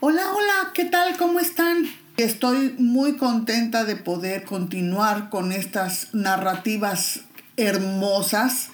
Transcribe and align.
Hola, 0.00 0.22
hola, 0.32 0.70
¿qué 0.74 0.84
tal? 0.84 1.16
¿Cómo 1.16 1.40
están? 1.40 1.84
Estoy 2.16 2.76
muy 2.78 3.16
contenta 3.16 3.82
de 3.84 3.96
poder 3.96 4.44
continuar 4.44 5.28
con 5.28 5.50
estas 5.50 6.14
narrativas 6.14 7.22
hermosas 7.56 8.68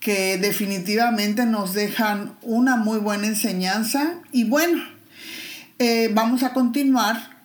que 0.00 0.38
definitivamente 0.38 1.44
nos 1.44 1.74
dejan 1.74 2.34
una 2.40 2.76
muy 2.76 2.98
buena 2.98 3.26
enseñanza. 3.26 4.14
Y 4.32 4.44
bueno, 4.44 4.82
eh, 5.78 6.10
vamos 6.14 6.42
a 6.44 6.54
continuar. 6.54 7.44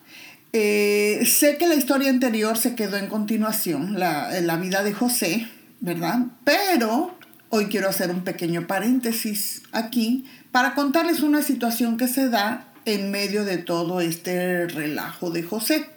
Eh, 0.53 1.25
sé 1.25 1.57
que 1.57 1.67
la 1.67 1.75
historia 1.75 2.09
anterior 2.09 2.57
se 2.57 2.73
quedó 2.73 2.95
en 2.95 3.07
continuación, 3.07 3.99
la, 3.99 4.39
la 4.39 4.55
vida 4.55 4.83
de 4.83 4.93
José, 4.93 5.45
¿verdad? 5.81 6.19
Pero 6.45 7.17
hoy 7.49 7.65
quiero 7.65 7.89
hacer 7.89 8.11
un 8.11 8.23
pequeño 8.23 8.65
paréntesis 8.65 9.63
aquí 9.73 10.23
para 10.53 10.73
contarles 10.73 11.19
una 11.19 11.41
situación 11.41 11.97
que 11.97 12.07
se 12.07 12.29
da 12.29 12.66
en 12.87 13.11
medio 13.11 13.43
de 13.43 13.57
todo 13.57 13.99
este 13.99 14.65
relajo 14.65 15.29
de 15.29 15.43
José. 15.43 15.89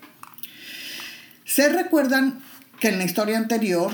Se 1.45 1.69
recuerdan 1.69 2.43
que 2.81 2.89
en 2.89 2.99
la 2.99 3.05
historia 3.05 3.39
anterior 3.39 3.93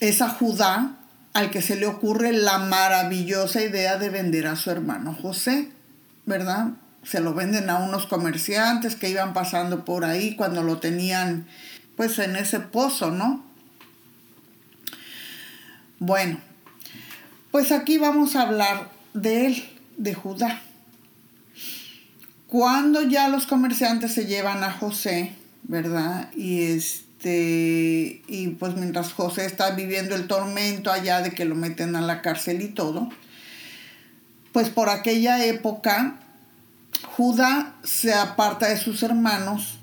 es 0.00 0.20
a 0.20 0.28
Judá 0.28 0.98
al 1.32 1.50
que 1.50 1.62
se 1.62 1.76
le 1.76 1.86
ocurre 1.86 2.32
la 2.32 2.58
maravillosa 2.58 3.62
idea 3.62 3.96
de 3.96 4.10
vender 4.10 4.46
a 4.46 4.56
su 4.56 4.70
hermano 4.70 5.14
José, 5.14 5.70
¿verdad? 6.26 6.72
Se 7.02 7.20
lo 7.20 7.32
venden 7.32 7.70
a 7.70 7.78
unos 7.78 8.06
comerciantes 8.06 8.96
que 8.96 9.08
iban 9.08 9.32
pasando 9.32 9.86
por 9.86 10.04
ahí 10.04 10.36
cuando 10.36 10.62
lo 10.62 10.78
tenían 10.78 11.46
pues 11.96 12.18
en 12.18 12.36
ese 12.36 12.60
pozo, 12.60 13.10
¿no? 13.10 13.46
Bueno, 15.98 16.38
pues 17.50 17.72
aquí 17.72 17.96
vamos 17.96 18.36
a 18.36 18.42
hablar 18.42 18.90
de 19.14 19.46
él, 19.46 19.68
de 19.96 20.12
Judá. 20.12 20.60
Cuando 22.46 23.02
ya 23.02 23.28
los 23.28 23.46
comerciantes 23.46 24.14
se 24.14 24.26
llevan 24.26 24.62
a 24.62 24.72
José, 24.72 25.32
¿verdad? 25.64 26.30
Y 26.36 26.62
este 26.62 28.22
y 28.28 28.48
pues 28.58 28.76
mientras 28.76 29.12
José 29.12 29.46
está 29.46 29.70
viviendo 29.72 30.14
el 30.14 30.28
tormento 30.28 30.92
allá 30.92 31.22
de 31.22 31.32
que 31.32 31.44
lo 31.44 31.56
meten 31.56 31.96
a 31.96 32.00
la 32.00 32.22
cárcel 32.22 32.62
y 32.62 32.68
todo, 32.68 33.08
pues 34.52 34.70
por 34.70 34.88
aquella 34.88 35.44
época 35.44 36.20
Judá 37.16 37.74
se 37.82 38.14
aparta 38.14 38.68
de 38.68 38.76
sus 38.76 39.02
hermanos, 39.02 39.78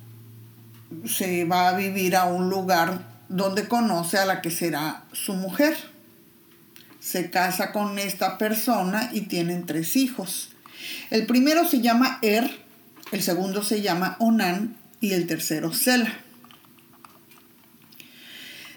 se 1.05 1.45
va 1.45 1.69
a 1.69 1.75
vivir 1.75 2.15
a 2.15 2.25
un 2.25 2.49
lugar 2.49 3.01
donde 3.27 3.67
conoce 3.67 4.17
a 4.17 4.25
la 4.25 4.41
que 4.41 4.51
será 4.51 5.03
su 5.11 5.33
mujer. 5.33 5.75
Se 6.99 7.29
casa 7.29 7.71
con 7.71 7.99
esta 7.99 8.37
persona 8.37 9.09
y 9.11 9.21
tienen 9.21 9.65
tres 9.65 9.95
hijos. 9.95 10.49
El 11.09 11.25
primero 11.25 11.67
se 11.67 11.81
llama 11.81 12.19
Er, 12.21 12.49
el 13.11 13.21
segundo 13.21 13.63
se 13.63 13.81
llama 13.81 14.15
Onan 14.19 14.75
y 14.99 15.13
el 15.13 15.27
tercero 15.27 15.73
Sela. 15.73 16.13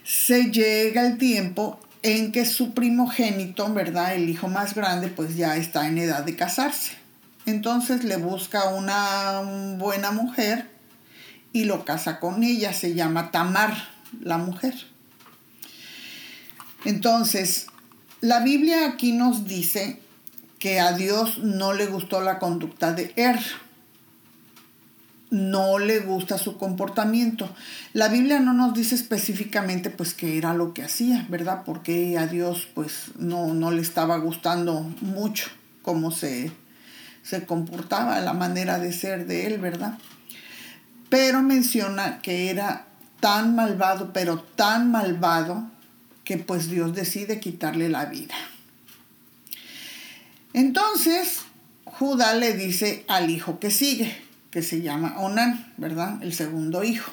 Se 0.04 0.50
llega 0.50 1.06
el 1.06 1.18
tiempo 1.18 1.80
en 2.02 2.30
que 2.32 2.44
su 2.44 2.74
primogénito, 2.74 3.72
¿verdad? 3.72 4.14
El 4.14 4.28
hijo 4.28 4.48
más 4.48 4.74
grande, 4.74 5.08
pues 5.08 5.36
ya 5.36 5.56
está 5.56 5.88
en 5.88 5.98
edad 5.98 6.24
de 6.24 6.36
casarse. 6.36 6.92
Entonces 7.46 8.04
le 8.04 8.16
busca 8.16 8.68
una 8.70 9.40
buena 9.78 10.10
mujer 10.10 10.70
y 11.52 11.64
lo 11.64 11.84
casa 11.84 12.20
con 12.20 12.42
ella. 12.42 12.72
Se 12.72 12.94
llama 12.94 13.30
Tamar, 13.30 13.88
la 14.20 14.38
mujer. 14.38 14.74
Entonces, 16.84 17.66
la 18.20 18.40
Biblia 18.40 18.86
aquí 18.86 19.12
nos 19.12 19.46
dice 19.46 20.00
que 20.66 20.80
a 20.80 20.90
Dios 20.94 21.38
no 21.38 21.74
le 21.74 21.86
gustó 21.86 22.20
la 22.22 22.40
conducta 22.40 22.92
de 22.92 23.12
Er. 23.14 23.38
No 25.30 25.78
le 25.78 26.00
gusta 26.00 26.38
su 26.38 26.58
comportamiento. 26.58 27.48
La 27.92 28.08
Biblia 28.08 28.40
no 28.40 28.52
nos 28.52 28.74
dice 28.74 28.96
específicamente 28.96 29.90
pues 29.90 30.12
qué 30.12 30.38
era 30.38 30.54
lo 30.54 30.74
que 30.74 30.82
hacía, 30.82 31.24
¿verdad? 31.28 31.62
Porque 31.64 32.18
a 32.18 32.26
Dios 32.26 32.66
pues 32.74 33.12
no, 33.16 33.54
no 33.54 33.70
le 33.70 33.80
estaba 33.80 34.16
gustando 34.16 34.80
mucho 35.02 35.50
cómo 35.82 36.10
se, 36.10 36.50
se 37.22 37.46
comportaba, 37.46 38.18
la 38.18 38.32
manera 38.32 38.80
de 38.80 38.92
ser 38.92 39.28
de 39.28 39.46
él, 39.46 39.58
¿verdad? 39.58 39.96
Pero 41.10 41.42
menciona 41.42 42.20
que 42.22 42.50
era 42.50 42.86
tan 43.20 43.54
malvado, 43.54 44.12
pero 44.12 44.40
tan 44.40 44.90
malvado, 44.90 45.70
que 46.24 46.38
pues 46.38 46.68
Dios 46.68 46.92
decide 46.92 47.38
quitarle 47.38 47.88
la 47.88 48.06
vida. 48.06 48.34
Entonces, 50.56 51.42
Judá 51.84 52.34
le 52.34 52.54
dice 52.54 53.04
al 53.08 53.28
hijo 53.28 53.58
que 53.58 53.70
sigue, 53.70 54.16
que 54.50 54.62
se 54.62 54.80
llama 54.80 55.18
Onán, 55.18 55.70
¿verdad? 55.76 56.16
El 56.22 56.32
segundo 56.32 56.82
hijo. 56.82 57.12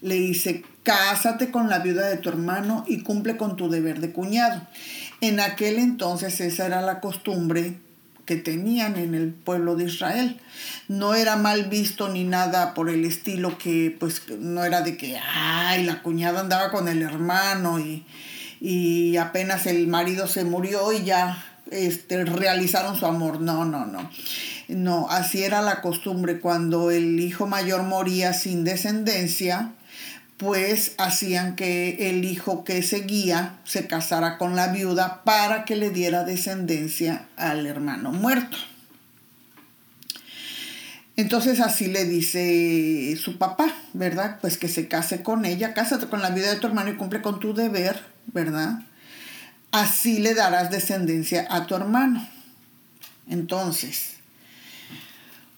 Le 0.00 0.14
dice, 0.14 0.64
cásate 0.82 1.50
con 1.50 1.68
la 1.68 1.80
viuda 1.80 2.08
de 2.08 2.16
tu 2.16 2.30
hermano 2.30 2.82
y 2.88 3.02
cumple 3.02 3.36
con 3.36 3.56
tu 3.56 3.68
deber 3.68 4.00
de 4.00 4.12
cuñado. 4.12 4.66
En 5.20 5.40
aquel 5.40 5.78
entonces 5.78 6.40
esa 6.40 6.64
era 6.64 6.80
la 6.80 7.00
costumbre 7.00 7.80
que 8.24 8.36
tenían 8.36 8.96
en 8.96 9.14
el 9.14 9.34
pueblo 9.34 9.76
de 9.76 9.84
Israel. 9.84 10.40
No 10.88 11.14
era 11.14 11.36
mal 11.36 11.64
visto 11.64 12.08
ni 12.08 12.24
nada 12.24 12.72
por 12.72 12.88
el 12.88 13.04
estilo 13.04 13.58
que 13.58 13.94
pues 14.00 14.22
no 14.38 14.64
era 14.64 14.80
de 14.80 14.96
que, 14.96 15.18
ay, 15.18 15.84
la 15.84 16.00
cuñada 16.00 16.40
andaba 16.40 16.70
con 16.70 16.88
el 16.88 17.02
hermano 17.02 17.78
y, 17.78 18.06
y 18.58 19.18
apenas 19.18 19.66
el 19.66 19.86
marido 19.86 20.26
se 20.26 20.44
murió 20.44 20.94
y 20.94 21.04
ya 21.04 21.44
este, 21.70 22.24
realizaron 22.24 22.96
su 22.96 23.06
amor. 23.06 23.40
No, 23.40 23.64
no, 23.64 23.86
no. 23.86 24.10
No, 24.68 25.08
así 25.10 25.42
era 25.42 25.62
la 25.62 25.80
costumbre. 25.80 26.40
Cuando 26.40 26.90
el 26.90 27.20
hijo 27.20 27.46
mayor 27.46 27.82
moría 27.82 28.32
sin 28.32 28.64
descendencia, 28.64 29.72
pues 30.36 30.94
hacían 30.98 31.54
que 31.56 32.10
el 32.10 32.24
hijo 32.24 32.64
que 32.64 32.82
seguía 32.82 33.58
se 33.64 33.86
casara 33.86 34.38
con 34.38 34.56
la 34.56 34.68
viuda 34.68 35.22
para 35.24 35.64
que 35.64 35.76
le 35.76 35.90
diera 35.90 36.24
descendencia 36.24 37.26
al 37.36 37.66
hermano 37.66 38.12
muerto. 38.12 38.56
Entonces 41.16 41.60
así 41.60 41.86
le 41.86 42.04
dice 42.06 43.16
su 43.22 43.38
papá, 43.38 43.72
¿verdad? 43.92 44.38
Pues 44.40 44.58
que 44.58 44.68
se 44.68 44.88
case 44.88 45.22
con 45.22 45.44
ella, 45.44 45.72
cásate 45.72 46.06
con 46.06 46.20
la 46.20 46.30
viuda 46.30 46.50
de 46.50 46.58
tu 46.58 46.66
hermano 46.66 46.90
y 46.90 46.96
cumple 46.96 47.22
con 47.22 47.38
tu 47.38 47.54
deber, 47.54 48.00
¿verdad? 48.26 48.80
Así 49.74 50.20
le 50.20 50.34
darás 50.34 50.70
descendencia 50.70 51.48
a 51.50 51.66
tu 51.66 51.74
hermano. 51.74 52.24
Entonces, 53.28 54.18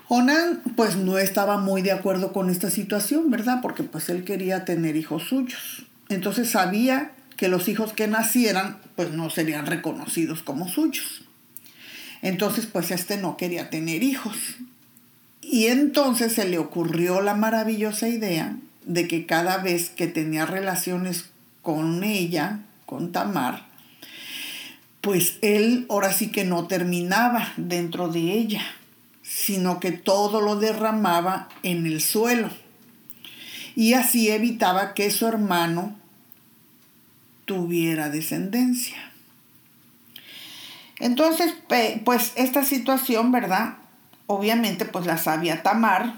Jonán 0.09 0.63
pues 0.75 0.97
no 0.97 1.19
estaba 1.19 1.59
muy 1.59 1.83
de 1.83 1.93
acuerdo 1.93 2.33
con 2.33 2.49
esta 2.49 2.71
situación, 2.71 3.31
¿verdad? 3.31 3.59
Porque 3.61 3.83
pues 3.83 4.09
él 4.09 4.25
quería 4.25 4.65
tener 4.65 4.97
hijos 4.97 5.25
suyos. 5.25 5.85
Entonces 6.09 6.49
sabía 6.51 7.13
que 7.37 7.49
los 7.49 7.69
hijos 7.69 7.93
que 7.93 8.09
nacieran 8.09 8.79
pues 8.95 9.11
no 9.11 9.29
serían 9.29 9.67
reconocidos 9.67 10.43
como 10.43 10.67
suyos. 10.67 11.23
Entonces 12.23 12.65
pues 12.65 12.93
este 12.93 13.19
no 13.19 13.37
quería 13.37 13.69
tener 13.69 14.03
hijos. 14.03 14.57
Y 15.43 15.67
entonces 15.67 16.33
se 16.33 16.49
le 16.49 16.57
ocurrió 16.57 17.21
la 17.21 17.35
maravillosa 17.35 18.09
idea 18.09 18.57
de 18.87 19.09
que 19.09 19.27
cada 19.27 19.59
vez 19.59 19.91
que 19.91 20.07
tenía 20.07 20.47
relaciones 20.47 21.27
con 21.61 22.03
ella, 22.03 22.61
con 22.87 23.13
Tamar, 23.13 23.76
pues 25.07 25.39
él 25.41 25.87
ahora 25.89 26.13
sí 26.13 26.33
que 26.33 26.45
no 26.45 26.67
terminaba 26.67 27.53
dentro 27.57 28.09
de 28.09 28.33
ella, 28.33 28.63
sino 29.23 29.79
que 29.79 29.93
todo 29.93 30.41
lo 30.41 30.57
derramaba 30.57 31.49
en 31.63 31.87
el 31.87 32.03
suelo. 32.03 32.51
Y 33.77 33.93
así 33.93 34.31
evitaba 34.31 34.95
que 34.95 35.13
su 35.13 35.29
hermano 35.29 35.95
tuviera 37.45 38.11
descendencia. 38.11 38.97
Entonces, 40.99 41.55
pues 42.05 42.33
esta 42.35 42.65
situación, 42.65 43.31
¿verdad? 43.31 43.77
Obviamente, 44.27 44.87
pues 44.87 45.07
la 45.07 45.19
sabía 45.19 45.63
Tamar 45.63 46.15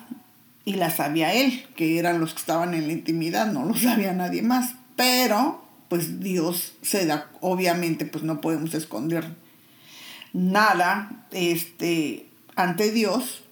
y 0.64 0.76
la 0.76 0.88
sabía 0.88 1.34
él, 1.34 1.66
que 1.76 1.98
eran 1.98 2.20
los 2.20 2.32
que 2.32 2.40
estaban 2.40 2.72
en 2.72 2.86
la 2.86 2.94
intimidad, 2.94 3.52
no 3.52 3.66
lo 3.66 3.76
sabía 3.76 4.14
nadie 4.14 4.40
más. 4.40 4.76
Pero 4.96 5.67
pues 5.88 6.20
Dios 6.20 6.74
se 6.82 7.06
da, 7.06 7.30
obviamente 7.40 8.04
pues 8.04 8.24
no 8.24 8.40
podemos 8.40 8.74
esconder 8.74 9.34
nada 10.32 11.26
este, 11.30 12.28
ante 12.56 12.90
Dios. 12.92 13.42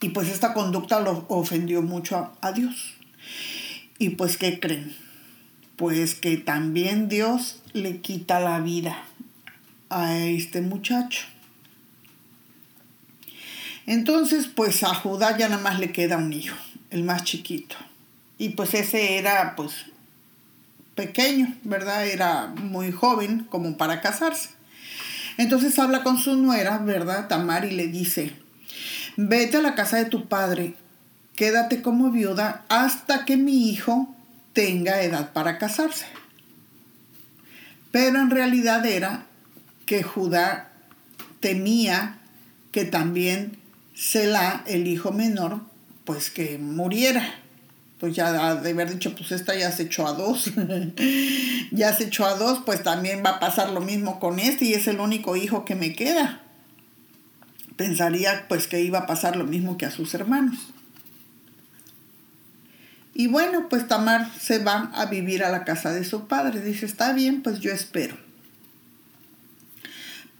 Y 0.00 0.10
pues 0.10 0.28
esta 0.28 0.54
conducta 0.54 1.00
lo 1.00 1.26
ofendió 1.28 1.82
mucho 1.82 2.16
a, 2.16 2.32
a 2.40 2.52
Dios. 2.52 2.94
Y 3.98 4.10
pues 4.10 4.36
¿qué 4.36 4.60
creen? 4.60 4.96
Pues 5.76 6.14
que 6.14 6.36
también 6.36 7.08
Dios 7.08 7.62
le 7.72 8.00
quita 8.00 8.40
la 8.40 8.60
vida 8.60 9.04
a 9.90 10.18
este 10.18 10.60
muchacho. 10.60 11.26
Entonces, 13.86 14.46
pues 14.46 14.82
a 14.82 14.94
Judá 14.94 15.38
ya 15.38 15.48
nada 15.48 15.62
más 15.62 15.80
le 15.80 15.92
queda 15.92 16.18
un 16.18 16.32
hijo, 16.32 16.56
el 16.90 17.04
más 17.04 17.24
chiquito. 17.24 17.74
Y 18.36 18.50
pues 18.50 18.74
ese 18.74 19.16
era 19.16 19.56
pues 19.56 19.86
pequeño, 20.98 21.54
¿verdad? 21.62 22.08
Era 22.08 22.48
muy 22.48 22.90
joven 22.90 23.46
como 23.48 23.76
para 23.76 24.00
casarse. 24.00 24.48
Entonces 25.36 25.78
habla 25.78 26.02
con 26.02 26.18
su 26.18 26.34
nuera, 26.34 26.78
¿verdad? 26.78 27.28
Tamar 27.28 27.64
y 27.64 27.70
le 27.70 27.86
dice, 27.86 28.32
vete 29.16 29.58
a 29.58 29.62
la 29.62 29.76
casa 29.76 29.98
de 29.98 30.06
tu 30.06 30.26
padre, 30.26 30.74
quédate 31.36 31.82
como 31.82 32.10
viuda 32.10 32.64
hasta 32.68 33.24
que 33.24 33.36
mi 33.36 33.70
hijo 33.70 34.12
tenga 34.54 35.00
edad 35.00 35.32
para 35.32 35.56
casarse. 35.58 36.06
Pero 37.92 38.18
en 38.20 38.30
realidad 38.30 38.84
era 38.84 39.26
que 39.86 40.02
Judá 40.02 40.72
temía 41.38 42.18
que 42.72 42.84
también 42.84 43.56
Selah, 43.94 44.64
el 44.66 44.88
hijo 44.88 45.12
menor, 45.12 45.60
pues 46.04 46.30
que 46.30 46.58
muriera. 46.58 47.34
Pues 47.98 48.14
ya 48.14 48.54
de 48.54 48.70
haber 48.70 48.92
dicho, 48.92 49.14
pues 49.16 49.32
esta 49.32 49.56
ya 49.56 49.72
se 49.72 49.84
echó 49.84 50.06
a 50.06 50.12
dos. 50.12 50.52
ya 51.72 51.92
se 51.92 52.04
echó 52.04 52.26
a 52.26 52.34
dos, 52.34 52.60
pues 52.64 52.82
también 52.82 53.22
va 53.24 53.30
a 53.30 53.40
pasar 53.40 53.70
lo 53.70 53.80
mismo 53.80 54.20
con 54.20 54.38
este 54.38 54.66
y 54.66 54.74
es 54.74 54.86
el 54.86 55.00
único 55.00 55.34
hijo 55.34 55.64
que 55.64 55.74
me 55.74 55.94
queda. 55.94 56.42
Pensaría 57.76 58.46
pues 58.48 58.68
que 58.68 58.82
iba 58.82 59.00
a 59.00 59.06
pasar 59.06 59.36
lo 59.36 59.44
mismo 59.44 59.76
que 59.76 59.86
a 59.86 59.90
sus 59.90 60.14
hermanos. 60.14 60.58
Y 63.14 63.26
bueno, 63.26 63.68
pues 63.68 63.88
Tamar 63.88 64.30
se 64.38 64.62
va 64.62 64.92
a 64.94 65.06
vivir 65.06 65.42
a 65.42 65.50
la 65.50 65.64
casa 65.64 65.92
de 65.92 66.04
su 66.04 66.28
padre. 66.28 66.60
Dice, 66.60 66.86
está 66.86 67.12
bien, 67.12 67.42
pues 67.42 67.58
yo 67.58 67.72
espero. 67.72 68.16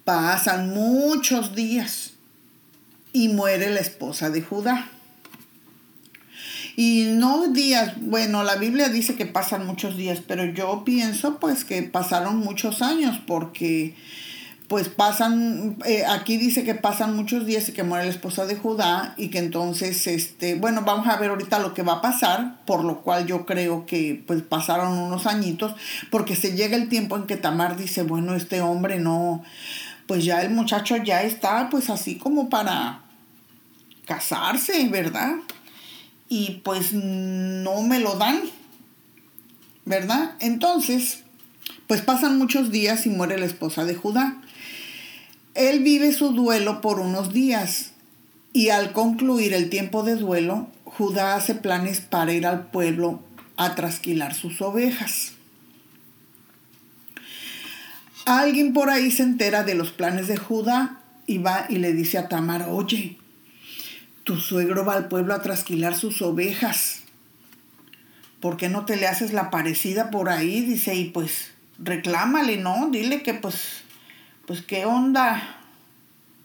Pasan 0.05 0.71
muchos 0.71 1.57
días 1.57 2.13
y 3.13 3.31
muere 3.31 3.71
la 3.71 3.81
esposa 3.81 4.31
de 4.31 4.43
Judá. 4.43 4.93
Y 6.81 7.07
no 7.11 7.49
días, 7.49 7.95
bueno, 8.03 8.45
la 8.45 8.55
Biblia 8.55 8.89
dice 8.89 9.17
que 9.17 9.27
pasan 9.27 9.67
muchos 9.67 9.97
días, 9.97 10.21
pero 10.25 10.45
yo 10.45 10.85
pienso 10.85 11.41
pues 11.41 11.65
que 11.65 11.83
pasaron 11.83 12.37
muchos 12.37 12.83
años 12.83 13.21
porque 13.27 13.97
pues 14.69 14.89
pasan, 14.89 15.77
eh, 15.85 16.05
aquí 16.09 16.37
dice 16.37 16.63
que 16.63 16.77
pasan 16.77 17.17
muchos 17.17 17.47
días 17.47 17.69
y 17.69 17.73
que 17.73 17.83
muere 17.83 18.05
la 18.05 18.13
esposa 18.13 18.47
de 18.47 18.55
Judá 18.55 19.15
y 19.17 19.27
que 19.27 19.39
entonces, 19.41 20.07
este, 20.07 20.55
bueno, 20.55 20.83
vamos 20.87 21.09
a 21.09 21.17
ver 21.17 21.31
ahorita 21.31 21.59
lo 21.59 21.75
que 21.75 21.83
va 21.83 21.95
a 21.95 22.01
pasar, 22.01 22.65
por 22.65 22.85
lo 22.85 23.01
cual 23.01 23.27
yo 23.27 23.45
creo 23.45 23.85
que 23.85 24.23
pues 24.25 24.43
pasaron 24.43 24.97
unos 24.97 25.27
añitos, 25.27 25.75
porque 26.13 26.37
se 26.37 26.55
llega 26.55 26.77
el 26.77 26.89
tiempo 26.89 27.17
en 27.17 27.25
que 27.25 27.37
Tamar 27.37 27.77
dice, 27.77 28.05
bueno, 28.05 28.37
este 28.37 28.61
hombre 28.61 29.01
no, 29.01 29.43
pues 30.07 30.25
ya 30.25 30.43
el 30.43 30.51
muchacho 30.51 30.97
ya 30.97 31.25
está 31.25 31.71
pues 31.71 31.91
así 31.91 32.19
como 32.19 32.49
para 32.49 33.01
casarse, 34.07 34.87
¿verdad? 34.89 35.39
Y 36.29 36.61
pues 36.65 36.93
no 36.93 37.83
me 37.83 38.01
lo 38.01 38.17
dan, 38.17 38.41
¿verdad? 39.85 40.35
Entonces, 40.41 41.21
pues 41.87 42.03
pasan 42.03 42.39
muchos 42.39 42.71
días 42.71 43.07
y 43.07 43.11
muere 43.11 43.39
la 43.39 43.47
esposa 43.47 43.85
de 43.85 43.95
Judá. 43.95 44.41
Él 45.55 45.81
vive 45.83 46.13
su 46.13 46.33
duelo 46.33 46.81
por 46.81 47.01
unos 47.01 47.33
días 47.33 47.93
y 48.53 48.69
al 48.69 48.93
concluir 48.93 49.55
el 49.55 49.71
tiempo 49.71 50.03
de 50.03 50.17
duelo, 50.17 50.69
Judá 50.85 51.35
hace 51.35 51.55
planes 51.55 52.01
para 52.01 52.33
ir 52.33 52.47
al 52.47 52.67
pueblo 52.67 53.23
a 53.57 53.75
trasquilar 53.75 54.35
sus 54.35 54.61
ovejas. 54.61 55.33
Alguien 58.25 58.73
por 58.75 58.91
ahí 58.91 59.11
se 59.11 59.23
entera 59.23 59.65
de 59.65 59.75
los 59.75 59.91
planes 59.91 60.29
de 60.29 60.37
Judá 60.37 61.01
y 61.27 61.39
va 61.39 61.67
y 61.69 61.77
le 61.77 61.93
dice 61.93 62.19
a 62.19 62.29
Tamar, 62.29 62.67
oye, 62.69 63.17
tu 64.29 64.37
suegro 64.37 64.85
va 64.85 64.93
al 64.93 65.09
pueblo 65.09 65.33
a 65.33 65.41
trasquilar 65.41 65.97
sus 65.97 66.21
ovejas. 66.21 67.01
¿Por 68.41 68.59
qué 68.59 68.69
no 68.69 68.85
te 68.85 68.97
le 68.97 69.07
haces 69.07 69.33
la 69.33 69.49
parecida 69.49 70.11
por 70.11 70.29
ahí? 70.29 70.61
Dice, 70.61 70.95
y 70.95 71.07
pues 71.07 71.53
reclámale, 71.79 72.59
¿no? 72.59 72.91
Dile 72.91 73.23
que 73.23 73.33
pues, 73.33 73.85
pues 74.47 74.61
qué 74.61 74.85
onda, 74.85 75.57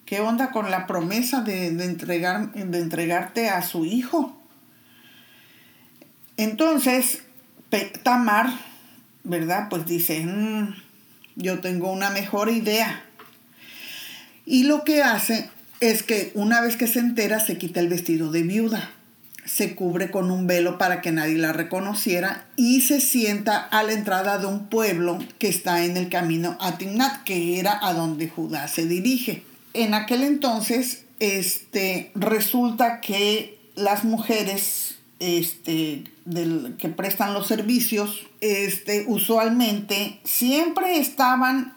qué 0.05 0.21
onda 0.21 0.51
con 0.51 0.71
la 0.71 0.87
promesa 0.87 1.41
de, 1.41 1.67
entregar, 1.83 2.53
de 2.53 2.79
entregarte 2.79 3.49
a 3.49 3.61
su 3.61 3.83
hijo. 3.83 4.33
Entonces, 6.37 7.23
Tamar, 8.03 8.49
¿verdad? 9.25 9.67
Pues 9.69 9.85
dice, 9.85 10.25
mm, 10.25 10.73
yo 11.35 11.59
tengo 11.59 11.91
una 11.91 12.11
mejor 12.11 12.47
idea. 12.47 13.03
Y 14.45 14.63
lo 14.63 14.85
que 14.85 15.03
hace 15.03 15.49
es 15.89 16.03
que 16.03 16.31
una 16.35 16.61
vez 16.61 16.77
que 16.77 16.87
se 16.87 16.99
entera 16.99 17.39
se 17.39 17.57
quita 17.57 17.79
el 17.79 17.89
vestido 17.89 18.31
de 18.31 18.43
viuda, 18.43 18.91
se 19.45 19.75
cubre 19.75 20.09
con 20.11 20.31
un 20.31 20.47
velo 20.47 20.77
para 20.77 21.01
que 21.01 21.11
nadie 21.11 21.37
la 21.37 21.51
reconociera 21.51 22.45
y 22.55 22.81
se 22.81 23.01
sienta 23.01 23.57
a 23.57 23.83
la 23.83 23.91
entrada 23.91 24.37
de 24.37 24.45
un 24.45 24.67
pueblo 24.67 25.19
que 25.39 25.49
está 25.49 25.83
en 25.83 25.97
el 25.97 26.07
camino 26.07 26.57
a 26.61 26.77
Timnat, 26.77 27.23
que 27.23 27.59
era 27.59 27.85
a 27.85 27.93
donde 27.93 28.29
Judá 28.29 28.69
se 28.69 28.85
dirige. 28.85 29.43
En 29.73 29.93
aquel 29.93 30.23
entonces, 30.23 31.03
este, 31.19 32.11
resulta 32.15 33.01
que 33.01 33.59
las 33.75 34.05
mujeres 34.05 34.95
este, 35.19 36.05
del, 36.23 36.75
que 36.77 36.87
prestan 36.87 37.33
los 37.33 37.47
servicios, 37.47 38.27
este, 38.39 39.03
usualmente 39.07 40.21
siempre 40.23 40.99
estaban 40.99 41.75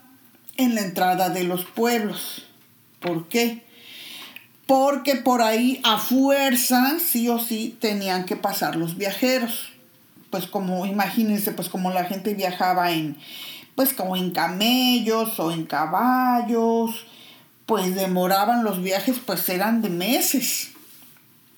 en 0.56 0.76
la 0.76 0.82
entrada 0.82 1.30
de 1.30 1.42
los 1.42 1.64
pueblos. 1.64 2.46
¿Por 3.00 3.28
qué? 3.28 3.65
Porque 4.66 5.14
por 5.14 5.42
ahí 5.42 5.80
a 5.84 5.98
fuerza, 5.98 6.98
sí 6.98 7.28
o 7.28 7.38
sí, 7.38 7.76
tenían 7.80 8.24
que 8.24 8.36
pasar 8.36 8.76
los 8.76 8.96
viajeros. 8.96 9.72
Pues 10.30 10.46
como, 10.46 10.86
imagínense, 10.86 11.52
pues 11.52 11.68
como 11.68 11.92
la 11.92 12.04
gente 12.04 12.34
viajaba 12.34 12.90
en, 12.90 13.16
pues 13.76 13.94
como 13.94 14.16
en 14.16 14.32
camellos 14.32 15.38
o 15.38 15.52
en 15.52 15.66
caballos, 15.66 17.06
pues 17.64 17.94
demoraban 17.94 18.64
los 18.64 18.82
viajes, 18.82 19.20
pues 19.24 19.48
eran 19.48 19.82
de 19.82 19.90
meses. 19.90 20.72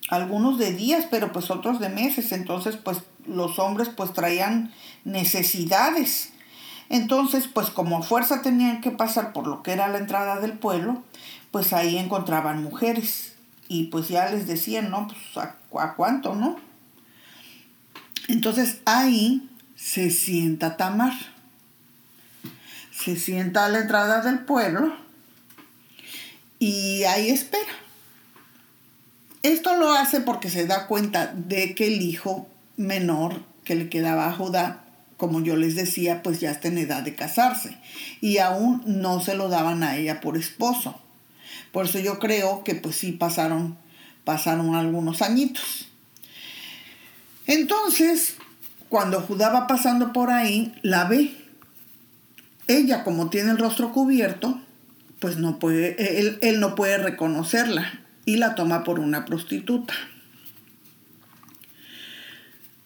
Algunos 0.09 0.57
de 0.59 0.73
días, 0.73 1.05
pero 1.09 1.31
pues 1.31 1.49
otros 1.49 1.79
de 1.79 1.89
meses. 1.89 2.31
Entonces, 2.31 2.77
pues 2.77 2.99
los 3.25 3.57
hombres 3.57 3.89
pues 3.89 4.13
traían 4.13 4.71
necesidades. 5.03 6.31
Entonces, 6.89 7.47
pues 7.47 7.69
como 7.69 8.01
fuerza 8.01 8.41
tenían 8.41 8.81
que 8.81 8.91
pasar 8.91 9.33
por 9.33 9.47
lo 9.47 9.61
que 9.61 9.71
era 9.71 9.87
la 9.87 9.99
entrada 9.99 10.39
del 10.39 10.53
pueblo, 10.53 11.03
pues 11.51 11.73
ahí 11.73 11.97
encontraban 11.97 12.63
mujeres 12.63 13.33
y 13.67 13.85
pues 13.85 14.07
ya 14.07 14.29
les 14.29 14.47
decían, 14.47 14.89
¿no? 14.89 15.07
Pues 15.07 15.45
a, 15.45 15.93
cuánto, 15.95 16.35
¿no? 16.35 16.57
Entonces 18.27 18.79
ahí 18.85 19.49
se 19.75 20.09
sienta 20.09 20.77
Tamar. 20.77 21.13
Se 22.91 23.15
sienta 23.15 23.65
a 23.65 23.69
la 23.69 23.79
entrada 23.79 24.21
del 24.21 24.39
pueblo 24.39 24.93
y 26.59 27.03
ahí 27.03 27.29
espera. 27.29 27.71
Esto 29.41 29.77
lo 29.77 29.93
hace 29.93 30.19
porque 30.19 30.49
se 30.49 30.65
da 30.65 30.85
cuenta 30.87 31.27
de 31.27 31.73
que 31.75 31.87
el 31.87 32.01
hijo 32.01 32.49
menor 32.75 33.41
que 33.63 33.75
le 33.75 33.87
quedaba 33.87 34.27
a 34.27 34.33
Judá, 34.33 34.83
como 35.15 35.41
yo 35.41 35.55
les 35.55 35.75
decía, 35.75 36.23
pues 36.23 36.41
ya 36.41 36.51
está 36.51 36.67
en 36.67 36.77
edad 36.77 37.03
de 37.03 37.15
casarse 37.15 37.77
y 38.19 38.39
aún 38.39 38.83
no 38.85 39.21
se 39.21 39.35
lo 39.35 39.47
daban 39.47 39.83
a 39.83 39.95
ella 39.95 40.19
por 40.19 40.35
esposo. 40.35 40.99
Por 41.71 41.85
eso 41.85 41.99
yo 41.99 42.19
creo 42.19 42.63
que 42.63 42.75
pues 42.75 42.95
sí 42.95 43.11
pasaron, 43.11 43.77
pasaron 44.23 44.75
algunos 44.75 45.21
añitos. 45.21 45.87
Entonces, 47.45 48.35
cuando 48.89 49.21
Judá 49.21 49.49
va 49.49 49.67
pasando 49.67 50.13
por 50.13 50.29
ahí, 50.31 50.73
la 50.81 51.05
ve. 51.05 51.35
Ella, 52.67 53.03
como 53.03 53.29
tiene 53.29 53.51
el 53.51 53.57
rostro 53.57 53.91
cubierto, 53.91 54.61
pues 55.19 55.37
no 55.37 55.59
puede, 55.59 56.19
él, 56.19 56.37
él 56.41 56.59
no 56.59 56.75
puede 56.75 56.97
reconocerla 56.97 58.01
y 58.25 58.37
la 58.37 58.55
toma 58.55 58.83
por 58.83 58.99
una 58.99 59.25
prostituta. 59.25 59.93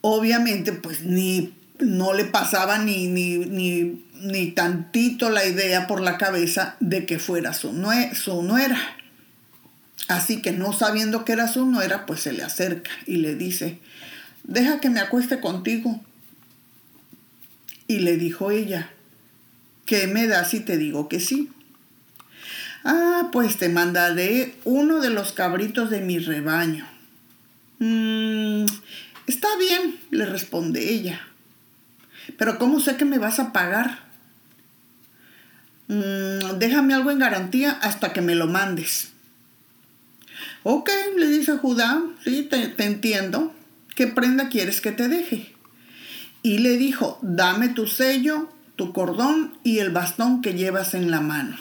Obviamente, 0.01 0.73
pues 0.73 1.03
ni 1.03 1.53
no 1.83 2.13
le 2.13 2.25
pasaba 2.25 2.77
ni, 2.79 3.07
ni, 3.07 3.37
ni 3.37 4.03
ni 4.23 4.51
tantito 4.51 5.29
la 5.29 5.45
idea 5.45 5.85
por 5.85 6.01
la 6.01 6.17
cabeza 6.17 6.77
de 6.79 7.05
que 7.05 7.19
fuera 7.19 7.53
su, 7.53 7.73
su 8.13 8.41
nuera. 8.41 8.79
Así 10.07 10.41
que 10.41 10.51
no 10.51 10.73
sabiendo 10.73 11.25
que 11.25 11.33
era 11.33 11.47
su 11.47 11.65
nuera, 11.65 12.05
pues 12.05 12.21
se 12.21 12.33
le 12.33 12.43
acerca 12.43 12.91
y 13.05 13.17
le 13.17 13.35
dice, 13.35 13.79
deja 14.43 14.79
que 14.79 14.89
me 14.89 15.01
acueste 15.01 15.39
contigo. 15.39 16.01
Y 17.87 17.99
le 17.99 18.17
dijo 18.17 18.49
ella, 18.49 18.89
¿qué 19.85 20.07
me 20.07 20.25
das 20.27 20.51
si 20.51 20.61
te 20.61 20.77
digo 20.77 21.09
que 21.09 21.19
sí? 21.19 21.49
Ah, 22.85 23.29
pues 23.31 23.57
te 23.57 23.69
mandaré 23.69 24.55
uno 24.63 24.99
de 25.01 25.09
los 25.09 25.33
cabritos 25.33 25.89
de 25.89 26.01
mi 26.01 26.19
rebaño. 26.19 26.87
Mm, 27.79 28.65
está 29.27 29.49
bien, 29.57 29.99
le 30.11 30.25
responde 30.25 30.93
ella. 30.93 31.27
Pero 32.37 32.57
¿cómo 32.57 32.79
sé 32.79 32.97
que 32.97 33.05
me 33.05 33.19
vas 33.19 33.39
a 33.39 33.53
pagar? 33.53 33.99
Mm, 35.87 36.57
déjame 36.59 36.93
algo 36.93 37.11
en 37.11 37.19
garantía 37.19 37.71
hasta 37.71 38.13
que 38.13 38.21
me 38.21 38.35
lo 38.35 38.47
mandes. 38.47 39.09
Ok, 40.63 40.89
le 41.17 41.27
dice 41.27 41.57
Judá, 41.57 42.01
sí, 42.23 42.47
te, 42.49 42.73
entiendo. 42.83 43.53
¿Qué 43.95 44.07
prenda 44.07 44.49
quieres 44.49 44.81
que 44.81 44.91
te 44.91 45.07
deje? 45.07 45.53
Y 46.41 46.59
le 46.59 46.77
dijo, 46.77 47.19
dame 47.21 47.69
tu 47.69 47.85
sello, 47.87 48.49
tu 48.75 48.93
cordón 48.93 49.53
y 49.63 49.79
el 49.79 49.91
bastón 49.91 50.41
que 50.41 50.53
llevas 50.53 50.93
en 50.93 51.11
la 51.11 51.21
mano. 51.21 51.57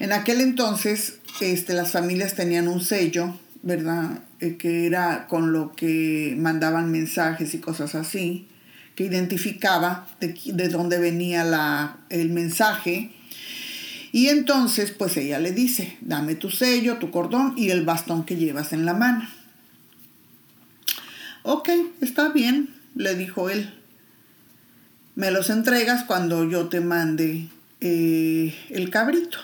En 0.00 0.12
aquel 0.12 0.40
entonces, 0.40 1.20
este, 1.40 1.72
las 1.72 1.92
familias 1.92 2.34
tenían 2.34 2.68
un 2.68 2.80
sello, 2.80 3.38
¿verdad? 3.62 4.22
Eh, 4.40 4.56
que 4.56 4.86
era 4.86 5.26
con 5.28 5.52
lo 5.52 5.74
que 5.74 6.34
mandaban 6.38 6.90
mensajes 6.90 7.54
y 7.54 7.58
cosas 7.58 7.94
así, 7.94 8.48
que 8.96 9.04
identificaba 9.04 10.08
de, 10.20 10.34
de 10.46 10.68
dónde 10.68 10.98
venía 10.98 11.44
la, 11.44 11.98
el 12.08 12.30
mensaje. 12.30 13.12
Y 14.10 14.28
entonces, 14.28 14.90
pues 14.90 15.16
ella 15.18 15.38
le 15.38 15.52
dice, 15.52 15.98
dame 16.00 16.34
tu 16.34 16.50
sello, 16.50 16.96
tu 16.96 17.10
cordón 17.10 17.54
y 17.56 17.70
el 17.70 17.84
bastón 17.84 18.24
que 18.24 18.36
llevas 18.36 18.72
en 18.72 18.86
la 18.86 18.94
mano. 18.94 19.28
Ok, 21.42 21.68
está 22.00 22.30
bien, 22.30 22.74
le 22.94 23.14
dijo 23.14 23.50
él. 23.50 23.72
Me 25.14 25.30
los 25.30 25.50
entregas 25.50 26.04
cuando 26.04 26.48
yo 26.48 26.68
te 26.68 26.80
mande 26.80 27.48
eh, 27.80 28.54
el 28.70 28.90
cabrito. 28.90 29.38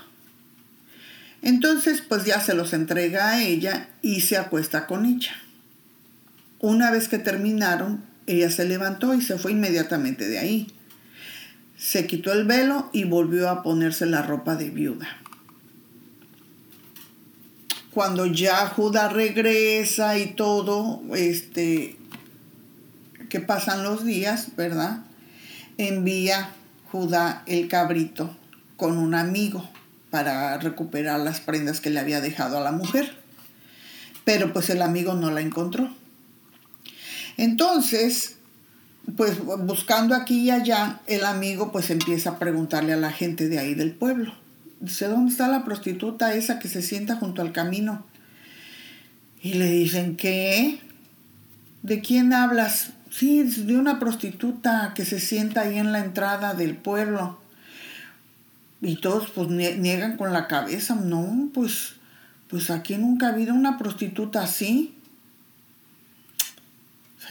Entonces, 1.42 2.00
pues 2.00 2.24
ya 2.24 2.40
se 2.40 2.54
los 2.54 2.72
entrega 2.72 3.30
a 3.30 3.42
ella 3.42 3.88
y 4.00 4.22
se 4.22 4.38
acuesta 4.38 4.86
con 4.86 5.04
ella. 5.04 5.32
Una 6.60 6.90
vez 6.90 7.08
que 7.08 7.18
terminaron, 7.18 8.04
ella 8.26 8.50
se 8.50 8.64
levantó 8.64 9.14
y 9.14 9.20
se 9.20 9.38
fue 9.38 9.52
inmediatamente 9.52 10.28
de 10.28 10.38
ahí. 10.38 10.66
Se 11.76 12.06
quitó 12.06 12.32
el 12.32 12.44
velo 12.44 12.88
y 12.92 13.04
volvió 13.04 13.48
a 13.48 13.62
ponerse 13.62 14.06
la 14.06 14.22
ropa 14.22 14.54
de 14.54 14.70
viuda. 14.70 15.08
Cuando 17.90 18.26
ya 18.26 18.68
Judá 18.68 19.08
regresa 19.08 20.16
y 20.18 20.34
todo, 20.34 21.02
este, 21.14 21.96
que 23.28 23.40
pasan 23.40 23.82
los 23.82 24.04
días, 24.04 24.56
¿verdad? 24.56 25.04
Envía 25.76 26.50
Judá 26.90 27.42
el 27.46 27.68
cabrito 27.68 28.34
con 28.76 28.96
un 28.98 29.14
amigo 29.14 29.68
para 30.10 30.56
recuperar 30.58 31.20
las 31.20 31.40
prendas 31.40 31.80
que 31.80 31.90
le 31.90 31.98
había 31.98 32.20
dejado 32.20 32.58
a 32.58 32.60
la 32.60 32.72
mujer. 32.72 33.16
Pero 34.24 34.52
pues 34.52 34.70
el 34.70 34.82
amigo 34.82 35.14
no 35.14 35.30
la 35.30 35.40
encontró. 35.40 35.90
Entonces, 37.36 38.36
pues 39.16 39.38
buscando 39.44 40.14
aquí 40.14 40.42
y 40.42 40.50
allá, 40.50 41.00
el 41.06 41.24
amigo 41.24 41.72
pues 41.72 41.90
empieza 41.90 42.30
a 42.30 42.38
preguntarle 42.38 42.92
a 42.92 42.96
la 42.96 43.12
gente 43.12 43.48
de 43.48 43.58
ahí 43.58 43.74
del 43.74 43.92
pueblo. 43.92 44.34
Dice, 44.80 45.06
¿dónde 45.06 45.30
está 45.30 45.48
la 45.48 45.64
prostituta 45.64 46.34
esa 46.34 46.58
que 46.58 46.68
se 46.68 46.82
sienta 46.82 47.16
junto 47.16 47.42
al 47.42 47.52
camino? 47.52 48.04
Y 49.42 49.54
le 49.54 49.70
dicen, 49.70 50.16
¿qué? 50.16 50.80
¿De 51.82 52.00
quién 52.00 52.32
hablas? 52.32 52.90
Sí, 53.10 53.42
de 53.42 53.76
una 53.76 53.98
prostituta 53.98 54.92
que 54.94 55.04
se 55.04 55.20
sienta 55.20 55.62
ahí 55.62 55.78
en 55.78 55.92
la 55.92 56.04
entrada 56.04 56.54
del 56.54 56.76
pueblo. 56.76 57.38
Y 58.80 58.96
todos 58.96 59.30
pues 59.30 59.48
niegan 59.48 60.16
con 60.16 60.32
la 60.32 60.48
cabeza, 60.48 60.94
no, 60.96 61.50
pues, 61.54 61.94
pues 62.48 62.70
aquí 62.70 62.96
nunca 62.96 63.26
ha 63.26 63.32
habido 63.32 63.54
una 63.54 63.78
prostituta 63.78 64.42
así. 64.42 64.94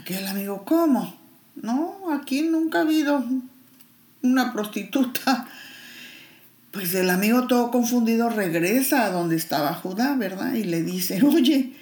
Que 0.06 0.18
el 0.18 0.28
amigo, 0.28 0.64
¿cómo? 0.66 1.14
No, 1.56 2.12
aquí 2.12 2.42
nunca 2.42 2.80
ha 2.80 2.82
habido 2.82 3.24
una 4.22 4.54
prostituta. 4.54 5.48
Pues 6.72 6.94
el 6.94 7.10
amigo 7.10 7.48
todo 7.48 7.70
confundido 7.70 8.30
regresa 8.30 9.04
a 9.04 9.10
donde 9.10 9.36
estaba 9.36 9.74
Judá, 9.74 10.16
¿verdad? 10.16 10.54
Y 10.54 10.64
le 10.64 10.84
dice, 10.84 11.22
oye, 11.22 11.74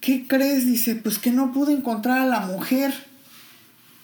¿qué 0.00 0.28
crees? 0.28 0.64
Dice, 0.64 0.94
pues 0.94 1.18
que 1.18 1.32
no 1.32 1.52
pude 1.52 1.72
encontrar 1.72 2.20
a 2.20 2.26
la 2.26 2.38
mujer. 2.38 2.94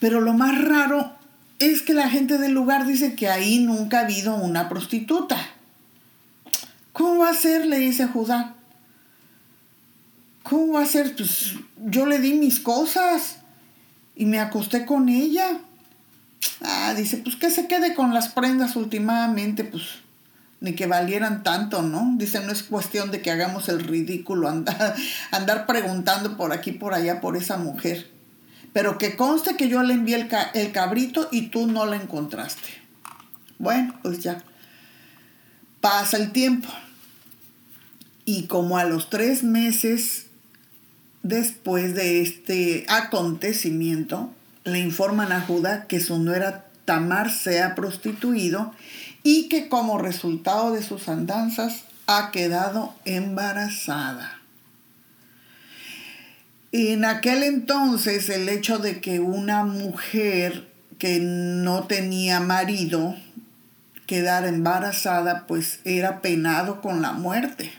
Pero 0.01 0.19
lo 0.19 0.33
más 0.33 0.61
raro 0.61 1.13
es 1.59 1.81
que 1.81 1.93
la 1.93 2.09
gente 2.09 2.37
del 2.37 2.51
lugar 2.51 2.85
dice 2.85 3.15
que 3.15 3.29
ahí 3.29 3.59
nunca 3.59 3.99
ha 3.99 4.03
habido 4.03 4.35
una 4.35 4.67
prostituta. 4.67 5.37
¿Cómo 6.91 7.19
va 7.19 7.29
a 7.29 7.33
ser? 7.33 7.65
le 7.65 7.79
dice 7.79 8.05
Judá. 8.05 8.55
¿Cómo 10.49 10.73
va 10.73 10.81
a 10.81 10.85
ser? 10.87 11.15
Pues 11.15 11.53
yo 11.77 12.07
le 12.07 12.17
di 12.17 12.33
mis 12.33 12.59
cosas 12.59 13.37
y 14.15 14.25
me 14.25 14.39
acosté 14.39 14.83
con 14.83 15.07
ella. 15.07 15.59
Ah, 16.61 16.95
dice, 16.97 17.17
pues 17.17 17.35
que 17.35 17.51
se 17.51 17.67
quede 17.67 17.93
con 17.93 18.15
las 18.15 18.29
prendas 18.29 18.75
últimamente, 18.75 19.63
pues 19.63 19.83
ni 20.59 20.73
que 20.73 20.87
valieran 20.87 21.43
tanto, 21.43 21.83
¿no? 21.83 22.15
Dice, 22.17 22.39
no 22.41 22.51
es 22.51 22.63
cuestión 22.63 23.11
de 23.11 23.21
que 23.21 23.29
hagamos 23.29 23.69
el 23.69 23.81
ridículo, 23.81 24.49
andar, 25.31 25.65
preguntando 25.67 26.35
por 26.35 26.51
aquí, 26.51 26.71
por 26.71 26.95
allá, 26.95 27.21
por 27.21 27.37
esa 27.37 27.57
mujer. 27.57 28.09
Pero 28.73 28.97
que 28.97 29.15
conste 29.15 29.55
que 29.55 29.69
yo 29.69 29.83
le 29.83 29.93
envié 29.93 30.15
el, 30.15 30.29
el 30.55 30.71
cabrito 30.71 31.29
y 31.31 31.49
tú 31.49 31.67
no 31.67 31.85
lo 31.85 31.93
encontraste. 31.93 32.69
Bueno, 33.59 33.93
pues 34.01 34.19
ya. 34.19 34.43
Pasa 35.79 36.17
el 36.17 36.31
tiempo. 36.31 36.69
Y 38.25 38.47
como 38.47 38.77
a 38.77 38.83
los 38.83 39.09
tres 39.09 39.43
meses 39.43 40.28
después 41.23 41.95
de 41.95 42.21
este 42.21 42.85
acontecimiento, 42.87 44.31
le 44.63 44.79
informan 44.79 45.31
a 45.31 45.41
Judá 45.41 45.85
que 45.87 45.99
su 45.99 46.19
nuera 46.19 46.65
Tamar 46.85 47.31
se 47.31 47.61
ha 47.61 47.75
prostituido 47.75 48.73
y 49.23 49.49
que 49.49 49.69
como 49.69 49.97
resultado 49.97 50.71
de 50.71 50.83
sus 50.83 51.07
andanzas 51.07 51.83
ha 52.07 52.31
quedado 52.31 52.95
embarazada. 53.05 54.39
En 56.71 57.05
aquel 57.05 57.43
entonces 57.43 58.29
el 58.29 58.47
hecho 58.47 58.77
de 58.77 59.01
que 59.01 59.19
una 59.19 59.63
mujer 59.63 60.67
que 60.99 61.19
no 61.19 61.85
tenía 61.85 62.39
marido 62.39 63.15
quedara 64.05 64.49
embarazada, 64.49 65.45
pues 65.45 65.79
era 65.85 66.21
penado 66.21 66.81
con 66.81 67.01
la 67.01 67.13
muerte. 67.13 67.71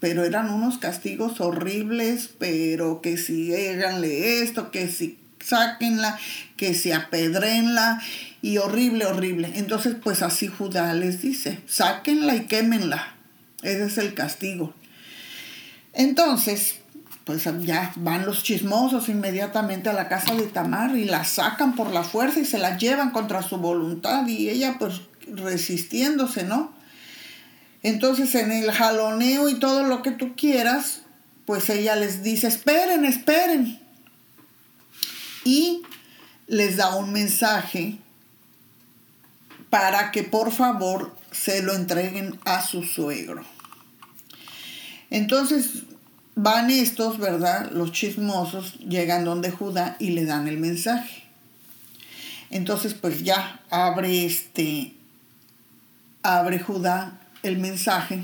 Pero 0.00 0.24
eran 0.24 0.50
unos 0.50 0.78
castigos 0.78 1.40
horribles, 1.40 2.30
pero 2.38 3.00
que 3.00 3.16
si 3.16 3.54
háganle 3.54 4.42
esto, 4.42 4.70
que 4.70 4.88
si 4.88 5.18
sáquenla, 5.40 6.18
que 6.56 6.74
si 6.74 6.92
apedrenla, 6.92 8.00
y 8.40 8.58
horrible, 8.58 9.06
horrible. 9.06 9.52
Entonces, 9.54 9.96
pues 10.02 10.22
así 10.22 10.46
Judá 10.46 10.92
les 10.94 11.22
dice, 11.22 11.60
sáquenla 11.66 12.36
y 12.36 12.46
quémenla. 12.46 13.14
Ese 13.62 13.86
es 13.86 13.98
el 13.98 14.14
castigo. 14.14 14.72
Entonces, 15.92 16.76
pues 17.24 17.44
ya 17.60 17.92
van 17.96 18.24
los 18.24 18.42
chismosos 18.42 19.08
inmediatamente 19.08 19.90
a 19.90 19.92
la 19.92 20.08
casa 20.08 20.34
de 20.34 20.46
Tamar 20.46 20.96
y 20.96 21.04
la 21.04 21.24
sacan 21.24 21.74
por 21.74 21.90
la 21.92 22.04
fuerza 22.04 22.40
y 22.40 22.44
se 22.44 22.58
la 22.58 22.78
llevan 22.78 23.10
contra 23.10 23.42
su 23.42 23.58
voluntad 23.58 24.26
y 24.26 24.48
ella 24.48 24.76
pues 24.78 25.02
resistiéndose, 25.26 26.44
¿no? 26.44 26.72
Entonces 27.82 28.34
en 28.34 28.50
el 28.50 28.70
jaloneo 28.72 29.48
y 29.48 29.58
todo 29.58 29.84
lo 29.84 30.02
que 30.02 30.10
tú 30.10 30.34
quieras, 30.36 31.02
pues 31.46 31.70
ella 31.70 31.96
les 31.96 32.22
dice, 32.22 32.48
esperen, 32.48 33.04
esperen. 33.04 33.80
Y 35.44 35.82
les 36.46 36.76
da 36.76 36.94
un 36.96 37.12
mensaje 37.12 37.98
para 39.70 40.10
que 40.10 40.22
por 40.22 40.50
favor 40.52 41.16
se 41.30 41.62
lo 41.62 41.74
entreguen 41.74 42.38
a 42.44 42.66
su 42.66 42.82
suegro. 42.82 43.44
Entonces 45.10 45.84
van 46.34 46.70
estos, 46.70 47.18
¿verdad? 47.18 47.70
Los 47.72 47.92
chismosos 47.92 48.74
llegan 48.78 49.24
donde 49.24 49.50
Judá 49.50 49.96
y 49.98 50.10
le 50.10 50.24
dan 50.24 50.48
el 50.48 50.58
mensaje. 50.58 51.24
Entonces, 52.50 52.94
pues 52.94 53.22
ya 53.24 53.60
abre 53.70 54.24
este, 54.24 54.94
abre 56.22 56.58
Judá 56.58 57.20
el 57.42 57.58
mensaje. 57.58 58.22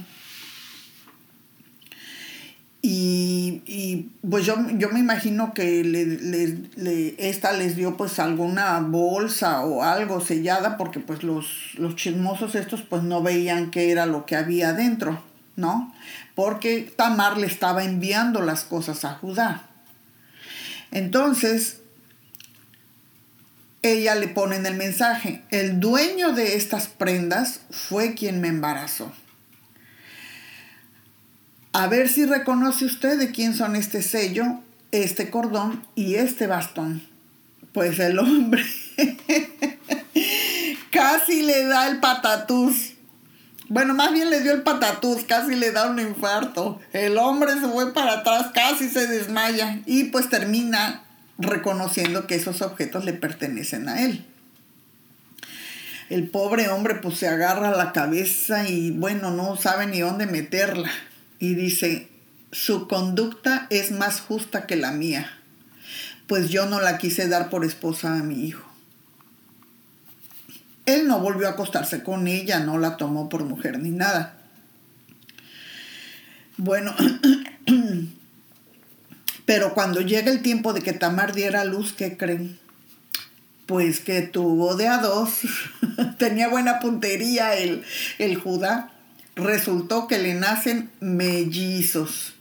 Y, 2.87 4.11
pues 4.28 4.44
yo, 4.44 4.56
yo, 4.76 4.90
me 4.90 5.00
imagino 5.00 5.54
que 5.54 5.83
le, 5.85 7.14
esta 7.16 7.52
les 7.52 7.76
dio 7.76 7.97
pues 7.97 8.18
alguna 8.18 8.78
bolsa 8.80 9.61
o 9.64 9.83
algo 9.83 10.21
sellada 10.21 10.76
porque 10.76 11.00
pues 11.00 11.23
los, 11.23 11.47
los 11.78 11.97
chismosos 11.97 12.54
estos 12.54 12.83
pues 12.83 13.02
no 13.02 13.23
veían 13.23 13.71
qué 13.71 13.90
era 13.90 14.04
lo 14.04 14.26
que 14.26 14.37
había 14.37 14.68
adentro, 14.71 15.23
¿no? 15.56 15.94
porque 16.35 16.92
Tamar 16.97 17.38
le 17.38 17.47
estaba 17.47 17.85
enviando 17.85 18.40
las 18.42 18.64
cosas 18.64 19.04
a 19.04 19.14
Judá. 19.14 19.62
Entonces, 20.90 21.80
ella 23.85 24.14
le 24.14 24.29
pone 24.29 24.57
en 24.57 24.67
el 24.67 24.75
mensaje, 24.75 25.43
el 25.50 25.79
dueño 25.79 26.33
de 26.33 26.57
estas 26.57 26.88
prendas 26.88 27.61
fue 27.71 28.14
quien 28.14 28.41
me 28.41 28.49
embarazó. 28.49 29.12
A 31.73 31.87
ver 31.88 32.09
si 32.09 32.25
reconoce 32.25 32.85
usted 32.85 33.19
de 33.19 33.31
quién 33.31 33.55
son 33.55 33.76
este 33.76 34.03
sello, 34.03 34.61
este 34.91 35.29
cordón 35.31 35.85
y 35.95 36.14
este 36.14 36.47
bastón. 36.47 37.03
Pues 37.73 37.99
el 37.99 38.19
hombre 38.19 38.64
casi 40.91 41.43
le 41.43 41.67
da 41.67 41.88
el 41.88 42.00
patatús 42.00 42.95
bueno, 43.69 43.95
más 43.95 44.12
bien 44.12 44.29
le 44.29 44.41
dio 44.41 44.53
el 44.53 44.62
patatús, 44.62 45.25
casi 45.25 45.55
le 45.55 45.73
da 45.73 45.88
un 45.88 45.99
infarto. 45.99 46.81
El 46.93 47.17
hombre 47.17 47.55
se 47.55 47.67
fue 47.67 47.95
para 47.95 48.19
atrás, 48.19 48.50
casi 48.53 48.88
se 48.88 49.07
desmaya 49.07 49.81
y 49.87 50.05
pues 50.05 50.29
termina 50.29 51.04
reconociendo 51.38 52.26
que 52.26 52.37
esos 52.37 52.62
objetos 52.62 53.05
le 53.05 53.12
pertenecen 53.12 53.88
a 53.88 54.03
él. 54.03 54.25
el 56.11 56.29
pobre 56.29 56.69
hombre 56.69 56.97
pues 56.97 57.17
se 57.19 57.29
agarra 57.29 57.76
la 57.76 57.93
cabeza 57.93 58.69
y 58.69 58.91
bueno, 58.91 59.31
no 59.31 59.57
sabe 59.57 59.87
ni 59.87 60.00
dónde 60.00 60.26
meterla. 60.26 60.91
Y 61.38 61.55
dice, 61.55 62.09
su 62.53 62.87
conducta 62.87 63.67
es 63.71 63.91
más 63.91 64.21
justa 64.21 64.67
que 64.67 64.76
la 64.76 64.93
mía, 64.93 65.31
pues 66.26 66.50
yo 66.50 66.67
no 66.67 66.81
la 66.81 66.99
quise 66.99 67.29
dar 67.29 67.50
por 67.50 67.64
esposa 67.64 68.14
a 68.14 68.23
mi 68.23 68.47
hijo. 68.47 68.64
Él 70.87 71.09
no 71.09 71.19
volvió 71.19 71.49
a 71.49 71.53
acostarse 71.53 72.03
con 72.03 72.29
ella, 72.29 72.61
no 72.61 72.79
la 72.79 72.97
tomó 72.97 73.29
por 73.29 73.45
mujer 73.45 73.79
ni 73.79 73.91
nada. 73.91 74.37
Bueno, 76.57 76.95
pero 79.45 79.75
cuando 79.75 80.01
llega 80.01 80.31
el 80.31 80.43
tiempo 80.43 80.73
de 80.73 80.83
que 80.83 80.93
Tamar 80.93 81.35
diera 81.35 81.65
luz, 81.65 81.93
¿qué 81.93 82.17
creen? 82.17 82.59
Pues 83.67 84.01
que 84.01 84.23
tuvo 84.23 84.77
de 84.77 84.89
a 84.89 84.99
dos, 84.99 85.41
tenía 86.19 86.49
buena 86.49 86.81
puntería 86.81 87.55
el, 87.55 87.85
el 88.19 88.37
Judá. 88.37 88.91
Resultó 89.37 90.07
que 90.07 90.19
le 90.19 90.35
nacen 90.35 90.91
mellizos. 91.01 92.35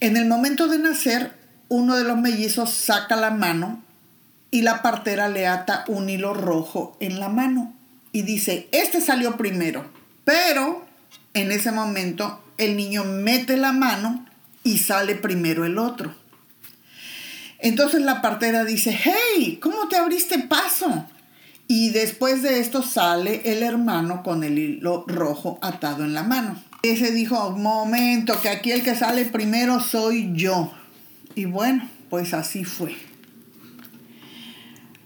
En 0.00 0.16
el 0.16 0.26
momento 0.26 0.68
de 0.68 0.78
nacer, 0.78 1.32
uno 1.68 1.96
de 1.96 2.04
los 2.04 2.18
mellizos 2.18 2.70
saca 2.70 3.16
la 3.16 3.30
mano 3.30 3.82
y 4.50 4.62
la 4.62 4.82
partera 4.82 5.28
le 5.28 5.46
ata 5.46 5.84
un 5.88 6.08
hilo 6.08 6.34
rojo 6.34 6.96
en 7.00 7.20
la 7.20 7.28
mano 7.28 7.74
y 8.12 8.22
dice, 8.22 8.68
este 8.72 9.00
salió 9.00 9.36
primero, 9.36 9.90
pero 10.24 10.84
en 11.34 11.52
ese 11.52 11.70
momento 11.70 12.42
el 12.60 12.76
niño 12.76 13.04
mete 13.04 13.56
la 13.56 13.72
mano 13.72 14.26
y 14.62 14.78
sale 14.78 15.14
primero 15.14 15.64
el 15.64 15.78
otro. 15.78 16.14
Entonces 17.58 18.02
la 18.02 18.22
partera 18.22 18.64
dice, 18.64 18.96
hey, 19.02 19.58
¿cómo 19.60 19.88
te 19.88 19.96
abriste 19.96 20.38
paso? 20.38 21.06
Y 21.68 21.90
después 21.90 22.42
de 22.42 22.60
esto 22.60 22.82
sale 22.82 23.42
el 23.44 23.62
hermano 23.62 24.22
con 24.22 24.44
el 24.44 24.58
hilo 24.58 25.04
rojo 25.06 25.58
atado 25.62 26.04
en 26.04 26.14
la 26.14 26.22
mano. 26.22 26.62
Ese 26.82 27.12
dijo, 27.12 27.50
momento, 27.52 28.40
que 28.40 28.48
aquí 28.48 28.72
el 28.72 28.82
que 28.82 28.94
sale 28.94 29.24
primero 29.26 29.80
soy 29.80 30.30
yo. 30.34 30.72
Y 31.34 31.44
bueno, 31.44 31.88
pues 32.08 32.34
así 32.34 32.64
fue. 32.64 32.96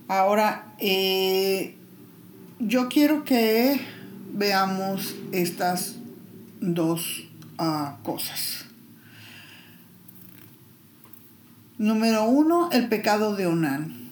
Ahora, 0.09 0.75
eh, 0.79 1.77
yo 2.61 2.89
quiero 2.89 3.25
que 3.25 3.81
veamos 4.33 5.15
estas 5.33 5.97
dos 6.61 7.24
ah, 7.59 7.99
cosas. 8.03 8.65
Número 11.79 12.25
uno, 12.25 12.71
el 12.73 12.89
pecado 12.89 13.35
de 13.35 13.47
Onán. 13.47 14.05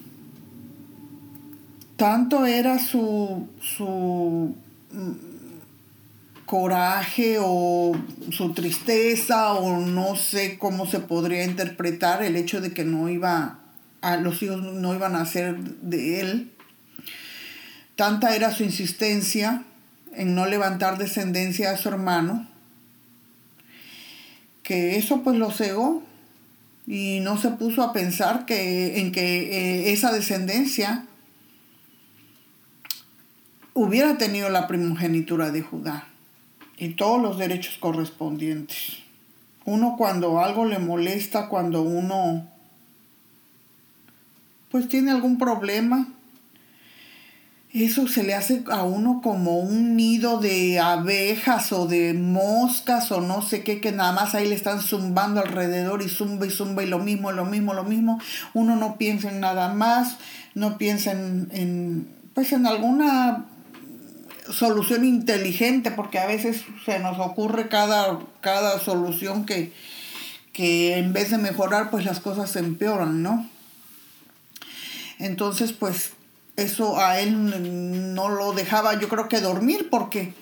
Tanto 1.97 2.47
era 2.47 2.79
su, 2.79 3.49
su 3.61 4.57
mm, 4.93 5.13
coraje 6.45 7.37
o 7.41 7.93
su 8.31 8.53
tristeza 8.53 9.53
o 9.53 9.79
no 9.79 10.17
sé 10.17 10.59
cómo 10.59 10.87
se 10.87 11.01
podría 11.01 11.45
interpretar 11.45 12.23
el 12.23 12.37
hecho 12.37 12.61
de 12.61 12.75
que 12.75 12.85
no 12.85 13.09
iba 13.09 13.59
a 14.03 14.17
los 14.17 14.43
hijos 14.43 14.61
no 14.61 14.95
iban 14.95 15.17
a 15.17 15.25
ser 15.25 15.57
de 15.57 16.21
él. 16.21 16.53
Tanta 17.97 18.35
era 18.35 18.51
su 18.51 18.65
insistencia 18.65 19.63
en 20.13 20.35
no 20.35 20.47
levantar 20.47 20.99
descendencia 20.99 21.71
a 21.71 21.77
su 21.77 21.89
hermano, 21.89 22.49
que 24.63 24.97
eso 24.97 25.23
pues 25.23 25.37
lo 25.37 25.51
cegó 25.51 26.03
y 26.87 27.21
no 27.21 27.39
se 27.39 27.51
puso 27.51 27.83
a 27.83 27.93
pensar 27.93 28.45
que, 28.47 29.01
en 29.01 29.13
que 29.13 29.89
eh, 29.89 29.93
esa 29.93 30.13
descendencia 30.13 31.07
hubiera 33.75 34.19
tenido 34.19 34.49
la 34.49 34.67
primogenitura 34.67 35.51
de 35.51 35.63
Judá 35.63 36.07
y 36.77 36.91
todos 36.91 37.21
los 37.23 37.39
derechos 37.39 37.79
correspondientes. 37.79 38.99
Uno 39.65 39.95
cuando 39.97 40.41
algo 40.41 40.65
le 40.65 40.79
molesta, 40.79 41.49
cuando 41.49 41.83
uno 41.83 42.49
pues 44.71 44.89
tiene 44.89 45.11
algún 45.11 45.39
problema, 45.39 46.09
eso 47.75 48.07
se 48.07 48.23
le 48.23 48.35
hace 48.35 48.65
a 48.71 48.83
uno 48.83 49.23
como 49.23 49.59
un 49.59 49.97
nido 49.97 50.39
de 50.39 50.79
abejas 50.79 51.73
o 51.73 51.87
de 51.87 52.13
moscas 52.13 53.11
o 53.13 53.23
no 53.23 53.41
sé 53.41 53.65
qué, 53.65 53.81
que 53.81 53.93
nada 53.93 54.13
más 54.13 54.35
ahí 54.35 54.47
le 54.47 54.55
están 54.55 54.83
zumbando 54.83 55.41
alrededor 55.41 56.03
y 56.03 56.11
zumba 56.11 56.47
y 56.47 56.51
zumba 56.51 56.83
y 56.83 56.87
lo 56.87 56.99
mismo, 56.99 57.33
lo 57.33 57.47
mismo, 57.47 57.73
lo 57.73 57.85
mismo. 57.85 58.21
Uno 58.53 58.77
no 58.77 58.99
piensa 58.99 59.31
en 59.31 59.41
nada 59.41 59.73
más, 59.73 60.19
no 60.55 60.77
piensa 60.77 61.13
en, 61.13 62.07
pues 62.35 62.53
en 62.53 62.67
alguna 62.67 63.47
solución 64.51 65.07
inteligente, 65.07 65.91
porque 65.93 66.19
a 66.19 66.27
veces 66.27 66.65
se 66.85 66.99
nos 66.99 67.19
ocurre 67.19 67.69
cada, 67.69 68.19
cada 68.43 68.81
solución 68.81 69.47
que, 69.47 69.73
que 70.53 70.99
en 70.99 71.15
vez 71.15 71.31
de 71.31 71.39
mejorar, 71.39 71.91
pues 71.91 72.05
las 72.05 72.21
cosas 72.21 72.51
se 72.51 72.59
empeoran, 72.59 73.23
¿no? 73.23 73.49
Entonces, 75.19 75.73
pues 75.73 76.13
eso 76.57 76.99
a 76.99 77.21
él 77.21 78.15
no 78.15 78.29
lo 78.29 78.53
dejaba, 78.53 78.99
yo 78.99 79.09
creo 79.09 79.29
que 79.29 79.41
dormir, 79.41 79.89
porque 79.91 80.35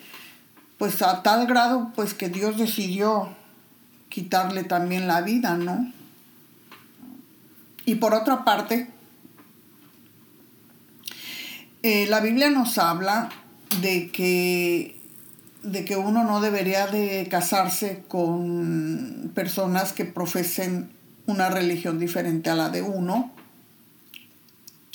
pues 0.78 1.02
a 1.02 1.22
tal 1.22 1.46
grado, 1.46 1.92
pues 1.94 2.14
que 2.14 2.28
Dios 2.28 2.56
decidió 2.56 3.28
quitarle 4.08 4.64
también 4.64 5.06
la 5.06 5.20
vida, 5.20 5.56
¿no? 5.56 5.92
Y 7.84 7.96
por 7.96 8.14
otra 8.14 8.44
parte, 8.44 8.88
eh, 11.82 12.06
la 12.08 12.20
Biblia 12.20 12.50
nos 12.50 12.78
habla 12.78 13.30
de 13.80 14.10
que, 14.10 15.00
de 15.62 15.84
que 15.84 15.96
uno 15.96 16.24
no 16.24 16.40
debería 16.40 16.86
de 16.86 17.26
casarse 17.30 18.02
con 18.08 19.32
personas 19.34 19.92
que 19.92 20.04
profesen 20.04 20.90
una 21.26 21.48
religión 21.48 21.98
diferente 21.98 22.50
a 22.50 22.54
la 22.54 22.68
de 22.68 22.82
uno, 22.82 23.32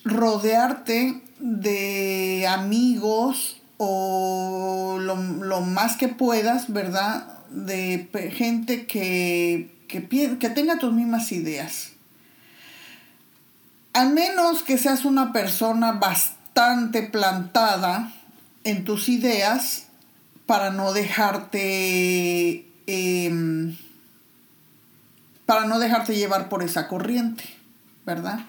rodearte 0.06 1.22
de 1.40 2.48
amigos 2.48 3.58
o 3.78 4.98
lo, 5.00 5.62
más 5.62 5.98
que 5.98 6.08
puedas, 6.08 6.72
¿verdad? 6.72 7.28
De 7.50 8.08
gente 8.34 8.86
que, 8.86 9.76
que, 9.88 10.08
que 10.08 10.50
tenga 10.50 10.78
tus 10.80 10.94
mismas 10.94 11.32
ideas. 11.32 11.92
Al 13.94 14.14
menos 14.14 14.64
que 14.64 14.78
seas 14.78 15.06
una 15.06 15.34
persona 15.34 15.94
bastante 15.94 17.04
plantada 17.04 18.14
en 18.64 18.86
tus 18.86 19.10
ideas 19.10 19.88
para 20.46 20.70
no 20.70 20.94
dejarte 20.94 22.68
em, 22.88 23.78
para 25.46 25.66
no 25.66 25.80
dejarte 25.80 26.16
llevar 26.16 26.50
por 26.50 26.64
esa 26.64 26.88
corriente, 26.88 27.44
¿verdad? 28.06 28.40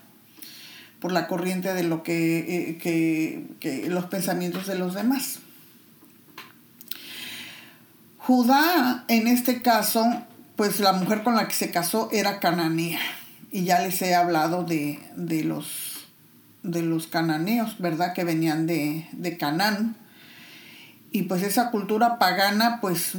Por 1.00 1.12
la 1.12 1.26
corriente 1.26 1.74
de 1.74 1.82
lo 1.82 2.02
que, 2.02 2.78
eh, 2.82 3.87
los 3.88 4.06
pensamientos 4.06 4.66
de 4.66 4.78
los 4.78 4.94
demás. 4.94 5.40
Judá, 8.18 9.04
en 9.09 9.28
este 9.28 9.62
caso, 9.62 10.04
pues 10.56 10.80
la 10.80 10.92
mujer 10.92 11.22
con 11.22 11.37
la 11.37 11.46
que 11.46 11.54
se 11.54 11.70
casó 11.70 12.09
era 12.12 12.40
cananea. 12.40 12.98
Y 13.52 13.64
ya 13.64 13.80
les 13.80 14.02
he 14.02 14.14
hablado 14.14 14.64
de, 14.64 14.98
los, 15.44 16.06
de 16.62 16.82
los 16.82 17.06
cananeos, 17.06 17.78
¿verdad? 17.78 18.12
Que 18.14 18.24
venían 18.24 18.66
de, 18.66 19.06
de 19.12 19.37
Canaán. 19.37 19.96
Y 21.12 21.22
pues 21.22 21.42
esa 21.42 21.70
cultura 21.70 22.18
pagana, 22.18 22.80
pues, 22.80 23.12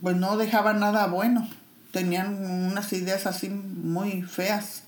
pues 0.00 0.16
no 0.16 0.36
dejaba 0.36 0.72
nada 0.74 1.06
bueno. 1.08 1.48
Tenían 1.90 2.44
unas 2.44 2.92
ideas 2.92 3.26
así 3.26 3.48
muy 3.48 4.22
feas. 4.22 4.84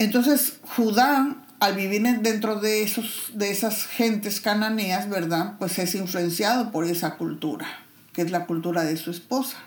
Entonces 0.00 0.54
Judá, 0.76 1.36
al 1.60 1.74
vivir 1.74 2.02
dentro 2.20 2.58
de, 2.58 2.82
esos, 2.82 3.32
de 3.34 3.50
esas 3.50 3.84
gentes 3.84 4.40
cananeas, 4.40 5.10
¿verdad? 5.10 5.56
Pues 5.58 5.78
es 5.78 5.94
influenciado 5.94 6.72
por 6.72 6.86
esa 6.86 7.16
cultura, 7.16 7.66
que 8.14 8.22
es 8.22 8.30
la 8.30 8.46
cultura 8.46 8.82
de 8.82 8.96
su 8.96 9.10
esposa. 9.10 9.58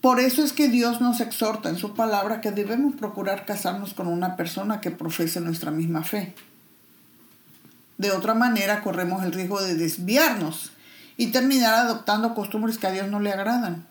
Por 0.00 0.20
eso 0.20 0.44
es 0.44 0.52
que 0.52 0.68
Dios 0.68 1.00
nos 1.00 1.20
exhorta 1.20 1.70
en 1.70 1.76
su 1.76 1.94
palabra 1.94 2.40
que 2.40 2.52
debemos 2.52 2.94
procurar 2.94 3.44
casarnos 3.44 3.94
con 3.94 4.06
una 4.06 4.36
persona 4.36 4.80
que 4.80 4.92
profese 4.92 5.40
nuestra 5.40 5.72
misma 5.72 6.04
fe. 6.04 6.36
De 7.98 8.12
otra 8.12 8.34
manera 8.34 8.80
corremos 8.80 9.24
el 9.24 9.32
riesgo 9.32 9.60
de 9.60 9.74
desviarnos 9.74 10.70
y 11.16 11.32
terminar 11.32 11.74
adoptando 11.74 12.32
costumbres 12.36 12.78
que 12.78 12.86
a 12.86 12.92
Dios 12.92 13.08
no 13.08 13.18
le 13.18 13.32
agradan. 13.32 13.88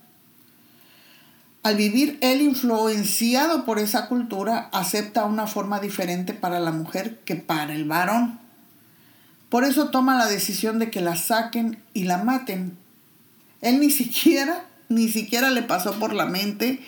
Al 1.63 1.77
vivir 1.77 2.17
él 2.21 2.41
influenciado 2.41 3.63
por 3.63 3.79
esa 3.79 4.07
cultura, 4.07 4.69
acepta 4.73 5.23
una 5.25 5.47
forma 5.47 5.79
diferente 5.79 6.33
para 6.33 6.59
la 6.59 6.71
mujer 6.71 7.19
que 7.25 7.35
para 7.35 7.73
el 7.73 7.85
varón. 7.85 8.39
Por 9.49 9.63
eso 9.63 9.89
toma 9.89 10.17
la 10.17 10.25
decisión 10.25 10.79
de 10.79 10.91
que 10.91 10.99
la 10.99 11.15
saquen 11.15 11.81
y 11.93 12.03
la 12.03 12.17
maten. 12.17 12.77
Él 13.61 13.79
ni 13.79 13.89
siquiera, 13.91 14.65
ni 14.89 15.07
siquiera 15.07 15.51
le 15.51 15.61
pasó 15.61 15.93
por 15.99 16.13
la 16.13 16.25
mente 16.25 16.81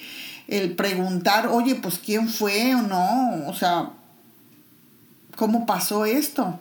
el 0.48 0.76
preguntar, 0.76 1.48
oye, 1.48 1.76
pues 1.76 2.00
quién 2.00 2.30
fue 2.30 2.76
o 2.76 2.82
no, 2.82 3.48
o 3.48 3.54
sea, 3.54 3.92
¿cómo 5.36 5.66
pasó 5.66 6.06
esto? 6.06 6.60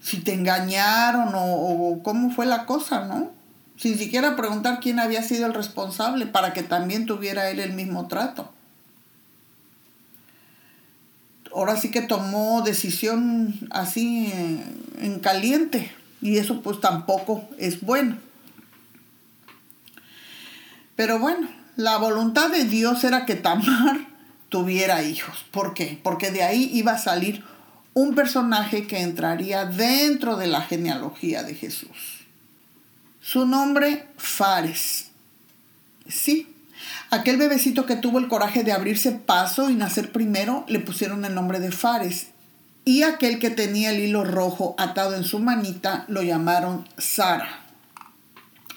Si 0.00 0.18
te 0.18 0.32
engañaron 0.32 1.30
o, 1.34 2.00
cómo 2.02 2.30
fue 2.30 2.46
la 2.46 2.66
cosa, 2.66 3.04
¿no? 3.04 3.30
Sin 3.78 3.96
siquiera 3.96 4.36
preguntar 4.36 4.80
quién 4.80 4.98
había 4.98 5.22
sido 5.22 5.46
el 5.46 5.54
responsable 5.54 6.26
para 6.26 6.52
que 6.52 6.62
también 6.62 7.06
tuviera 7.06 7.48
él 7.48 7.60
el 7.60 7.72
mismo 7.72 8.08
trato. 8.08 8.50
Ahora 11.54 11.76
sí 11.76 11.90
que 11.90 12.02
tomó 12.02 12.62
decisión 12.62 13.54
así 13.70 14.32
en 15.00 15.20
caliente 15.20 15.92
y 16.20 16.38
eso 16.38 16.60
pues 16.60 16.80
tampoco 16.80 17.48
es 17.58 17.80
bueno. 17.80 18.16
Pero 20.96 21.20
bueno, 21.20 21.48
la 21.76 21.96
voluntad 21.98 22.50
de 22.50 22.64
Dios 22.64 23.04
era 23.04 23.24
que 23.24 23.36
Tamar 23.36 24.00
tuviera 24.48 25.04
hijos. 25.04 25.44
¿Por 25.52 25.74
qué? 25.74 26.00
Porque 26.02 26.32
de 26.32 26.42
ahí 26.42 26.68
iba 26.74 26.92
a 26.92 26.98
salir 26.98 27.44
un 27.94 28.16
personaje 28.16 28.86
que 28.86 29.00
entraría 29.00 29.64
dentro 29.64 30.36
de 30.36 30.48
la 30.48 30.62
genealogía 30.62 31.44
de 31.44 31.54
Jesús. 31.54 32.17
Su 33.20 33.46
nombre, 33.46 34.08
Fares. 34.16 35.10
Sí, 36.08 36.54
aquel 37.10 37.36
bebecito 37.36 37.84
que 37.84 37.96
tuvo 37.96 38.18
el 38.18 38.28
coraje 38.28 38.64
de 38.64 38.72
abrirse 38.72 39.12
paso 39.12 39.70
y 39.70 39.74
nacer 39.74 40.12
primero, 40.12 40.64
le 40.68 40.80
pusieron 40.80 41.24
el 41.24 41.34
nombre 41.34 41.60
de 41.60 41.72
Fares. 41.72 42.28
Y 42.84 43.02
aquel 43.02 43.38
que 43.38 43.50
tenía 43.50 43.90
el 43.90 44.00
hilo 44.00 44.24
rojo 44.24 44.74
atado 44.78 45.14
en 45.14 45.24
su 45.24 45.40
manita, 45.40 46.04
lo 46.08 46.22
llamaron 46.22 46.88
Sara. 46.96 47.64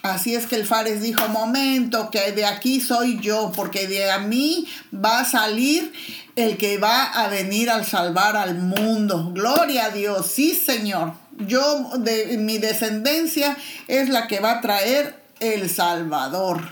Así 0.02 0.34
es 0.34 0.46
que 0.46 0.56
el 0.56 0.66
Fares 0.66 1.00
dijo, 1.00 1.28
momento, 1.28 2.10
que 2.10 2.32
de 2.32 2.44
aquí 2.44 2.80
soy 2.80 3.20
yo, 3.20 3.52
porque 3.54 3.86
de 3.86 4.10
a 4.10 4.18
mí 4.18 4.66
va 4.92 5.20
a 5.20 5.24
salir 5.24 5.92
el 6.34 6.56
que 6.56 6.78
va 6.78 7.04
a 7.04 7.28
venir 7.28 7.70
al 7.70 7.86
salvar 7.86 8.36
al 8.36 8.56
mundo. 8.58 9.30
Gloria 9.32 9.86
a 9.86 9.90
Dios, 9.90 10.26
sí 10.26 10.54
Señor. 10.54 11.21
Yo, 11.38 11.90
de 11.98 12.36
mi 12.38 12.58
descendencia 12.58 13.56
es 13.88 14.08
la 14.08 14.26
que 14.26 14.40
va 14.40 14.58
a 14.58 14.60
traer 14.60 15.20
el 15.40 15.68
Salvador. 15.68 16.62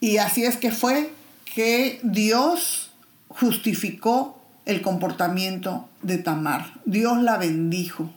Y 0.00 0.18
así 0.18 0.44
es 0.44 0.56
que 0.56 0.70
fue 0.70 1.12
que 1.44 2.00
Dios 2.02 2.90
justificó 3.28 4.40
el 4.64 4.82
comportamiento 4.82 5.88
de 6.02 6.18
Tamar. 6.18 6.72
Dios 6.84 7.22
la 7.22 7.36
bendijo 7.36 8.10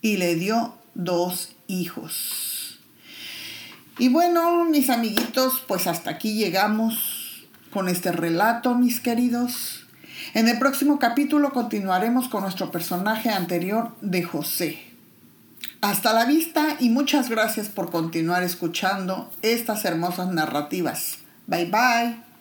y 0.00 0.16
le 0.16 0.34
dio 0.34 0.74
dos 0.94 1.52
hijos. 1.68 2.80
Y 3.98 4.08
bueno, 4.08 4.64
mis 4.64 4.90
amiguitos, 4.90 5.62
pues 5.68 5.86
hasta 5.86 6.10
aquí 6.10 6.34
llegamos 6.34 7.44
con 7.70 7.88
este 7.88 8.10
relato, 8.10 8.74
mis 8.74 9.00
queridos. 9.00 9.81
En 10.34 10.48
el 10.48 10.58
próximo 10.58 10.98
capítulo 10.98 11.52
continuaremos 11.52 12.28
con 12.28 12.42
nuestro 12.42 12.70
personaje 12.70 13.28
anterior 13.28 13.90
de 14.00 14.22
José. 14.22 14.78
Hasta 15.82 16.14
la 16.14 16.24
vista 16.24 16.76
y 16.80 16.88
muchas 16.88 17.28
gracias 17.28 17.68
por 17.68 17.90
continuar 17.90 18.42
escuchando 18.42 19.30
estas 19.42 19.84
hermosas 19.84 20.28
narrativas. 20.28 21.18
Bye 21.46 21.66
bye. 21.66 22.31